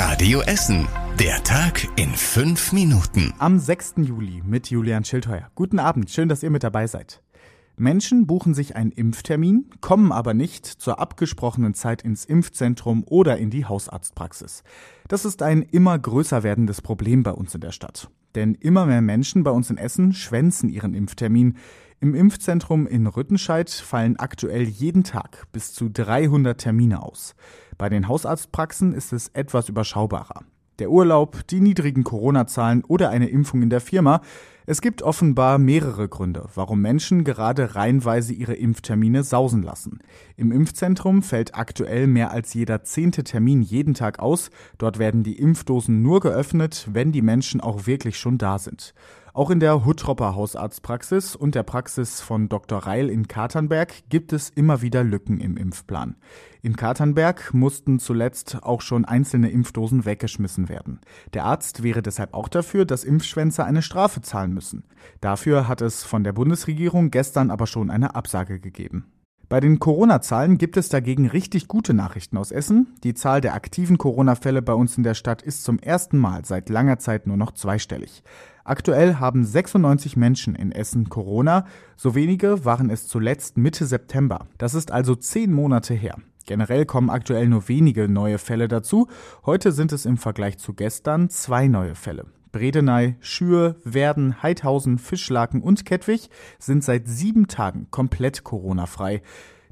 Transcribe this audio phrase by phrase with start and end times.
[0.00, 0.86] Radio Essen.
[1.18, 3.34] Der Tag in fünf Minuten.
[3.40, 3.94] Am 6.
[3.96, 5.50] Juli mit Julian Schildheuer.
[5.56, 7.20] Guten Abend, schön, dass ihr mit dabei seid.
[7.76, 13.50] Menschen buchen sich einen Impftermin, kommen aber nicht zur abgesprochenen Zeit ins Impfzentrum oder in
[13.50, 14.62] die Hausarztpraxis.
[15.08, 18.08] Das ist ein immer größer werdendes Problem bei uns in der Stadt.
[18.36, 21.56] Denn immer mehr Menschen bei uns in Essen schwänzen ihren Impftermin.
[22.00, 27.34] Im Impfzentrum in Rüttenscheid fallen aktuell jeden Tag bis zu 300 Termine aus.
[27.76, 30.44] Bei den Hausarztpraxen ist es etwas überschaubarer.
[30.78, 34.20] Der Urlaub, die niedrigen Corona-Zahlen oder eine Impfung in der Firma.
[34.70, 40.00] Es gibt offenbar mehrere Gründe, warum Menschen gerade reihenweise ihre Impftermine sausen lassen.
[40.36, 44.50] Im Impfzentrum fällt aktuell mehr als jeder zehnte Termin jeden Tag aus.
[44.76, 48.92] Dort werden die Impfdosen nur geöffnet, wenn die Menschen auch wirklich schon da sind.
[49.38, 52.80] Auch in der Huttropper Hausarztpraxis und der Praxis von Dr.
[52.80, 56.16] Reil in Katernberg gibt es immer wieder Lücken im Impfplan.
[56.60, 61.00] In Katernberg mussten zuletzt auch schon einzelne Impfdosen weggeschmissen werden.
[61.34, 64.57] Der Arzt wäre deshalb auch dafür, dass Impfschwänzer eine Strafe zahlen müssen.
[65.20, 69.06] Dafür hat es von der Bundesregierung gestern aber schon eine Absage gegeben.
[69.48, 72.94] Bei den Corona-Zahlen gibt es dagegen richtig gute Nachrichten aus Essen.
[73.02, 76.68] Die Zahl der aktiven Corona-Fälle bei uns in der Stadt ist zum ersten Mal seit
[76.68, 78.22] langer Zeit nur noch zweistellig.
[78.64, 81.64] Aktuell haben 96 Menschen in Essen Corona.
[81.96, 84.48] So wenige waren es zuletzt Mitte September.
[84.58, 86.16] Das ist also zehn Monate her.
[86.44, 89.08] Generell kommen aktuell nur wenige neue Fälle dazu.
[89.46, 92.26] Heute sind es im Vergleich zu gestern zwei neue Fälle.
[92.52, 99.22] Bredeney, Schür, Werden, Heidhausen, Fischlaken und Kettwig sind seit sieben Tagen komplett Corona-frei.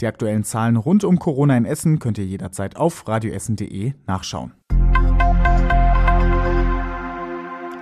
[0.00, 4.52] Die aktuellen Zahlen rund um Corona in Essen könnt ihr jederzeit auf radioessen.de nachschauen.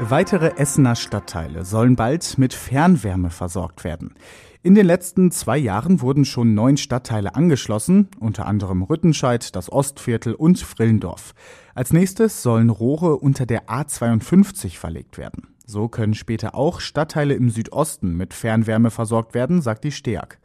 [0.00, 4.14] Weitere Essener Stadtteile sollen bald mit Fernwärme versorgt werden.
[4.62, 10.34] In den letzten zwei Jahren wurden schon neun Stadtteile angeschlossen, unter anderem Rüttenscheid, das Ostviertel
[10.34, 11.34] und Frillendorf.
[11.74, 15.48] Als nächstes sollen Rohre unter der A52 verlegt werden.
[15.66, 20.38] So können später auch Stadtteile im Südosten mit Fernwärme versorgt werden, sagt die STEAG.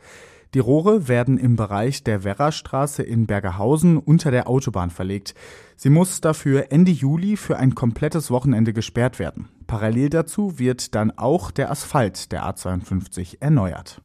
[0.54, 5.34] Die Rohre werden im Bereich der Werrastraße in Bergerhausen unter der Autobahn verlegt.
[5.76, 9.50] Sie muss dafür Ende Juli für ein komplettes Wochenende gesperrt werden.
[9.66, 14.00] Parallel dazu wird dann auch der Asphalt der A52 erneuert.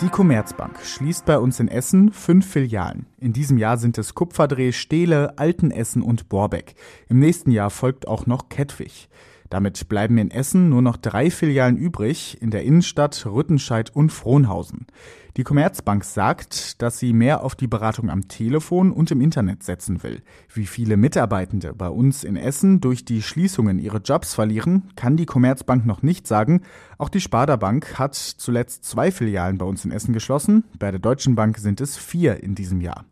[0.00, 3.04] Die Commerzbank schließt bei uns in Essen fünf Filialen.
[3.20, 6.74] In diesem Jahr sind es Kupferdreh, Steele, Altenessen und Borbeck.
[7.10, 9.08] Im nächsten Jahr folgt auch noch Kettwig.
[9.50, 14.86] Damit bleiben in Essen nur noch drei Filialen übrig, in der Innenstadt, Rüttenscheid und Frohnhausen.
[15.36, 20.04] Die Commerzbank sagt, dass sie mehr auf die Beratung am Telefon und im Internet setzen
[20.04, 20.22] will.
[20.52, 25.26] Wie viele Mitarbeitende bei uns in Essen durch die Schließungen ihre Jobs verlieren, kann die
[25.26, 26.62] Commerzbank noch nicht sagen.
[26.98, 30.64] Auch die Sparda Bank hat zuletzt zwei Filialen bei uns in Essen geschlossen.
[30.78, 33.04] Bei der Deutschen Bank sind es vier in diesem Jahr.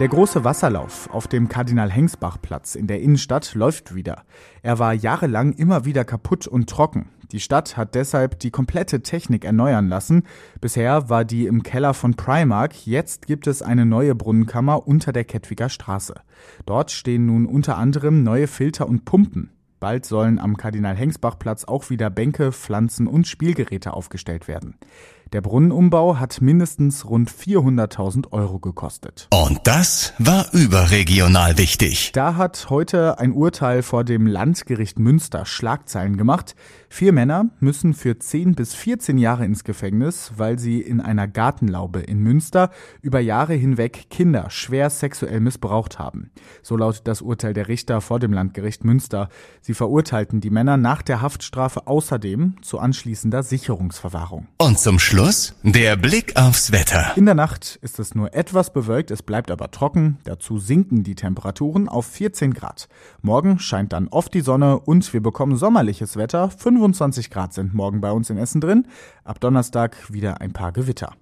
[0.00, 4.24] Der große Wasserlauf auf dem Kardinal-Hengsbach-Platz in der Innenstadt läuft wieder.
[4.60, 7.10] Er war jahrelang immer wieder kaputt und trocken.
[7.30, 10.24] Die Stadt hat deshalb die komplette Technik erneuern lassen.
[10.60, 12.88] Bisher war die im Keller von Primark.
[12.88, 16.14] Jetzt gibt es eine neue Brunnenkammer unter der Kettwiger Straße.
[16.66, 19.52] Dort stehen nun unter anderem neue Filter und Pumpen.
[19.78, 24.76] Bald sollen am Kardinal-Hengsbach-Platz auch wieder Bänke, Pflanzen und Spielgeräte aufgestellt werden.
[25.32, 29.28] Der Brunnenumbau hat mindestens rund 400.000 Euro gekostet.
[29.32, 32.12] Und das war überregional wichtig.
[32.12, 36.54] Da hat heute ein Urteil vor dem Landgericht Münster Schlagzeilen gemacht.
[36.88, 42.00] Vier Männer müssen für 10 bis 14 Jahre ins Gefängnis, weil sie in einer Gartenlaube
[42.00, 42.70] in Münster
[43.02, 46.30] über Jahre hinweg Kinder schwer sexuell missbraucht haben.
[46.62, 49.28] So lautet das Urteil der Richter vor dem Landgericht Münster.
[49.60, 54.46] Sie verurteilten die Männer nach der Haftstrafe außerdem zu anschließender Sicherungsverwahrung.
[54.58, 57.12] Und zum Schluss Schluss der Blick aufs Wetter.
[57.14, 60.18] In der Nacht ist es nur etwas bewölkt, es bleibt aber trocken.
[60.24, 62.88] Dazu sinken die Temperaturen auf 14 Grad.
[63.22, 66.50] Morgen scheint dann oft die Sonne und wir bekommen sommerliches Wetter.
[66.50, 68.88] 25 Grad sind morgen bei uns in Essen drin.
[69.22, 71.14] Ab Donnerstag wieder ein paar Gewitter.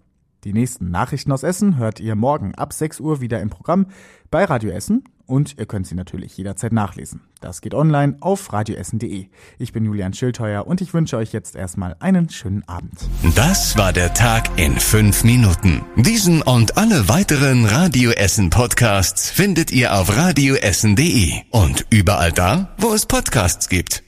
[0.45, 3.87] Die nächsten Nachrichten aus Essen hört ihr morgen ab 6 Uhr wieder im Programm
[4.31, 7.21] bei Radio Essen und ihr könnt sie natürlich jederzeit nachlesen.
[7.41, 9.27] Das geht online auf radioessen.de.
[9.59, 13.09] Ich bin Julian Schildheuer und ich wünsche euch jetzt erstmal einen schönen Abend.
[13.37, 15.83] Das war der Tag in fünf Minuten.
[15.97, 22.93] Diesen und alle weiteren Radio Essen Podcasts findet ihr auf radioessen.de und überall da, wo
[22.93, 24.03] es Podcasts gibt.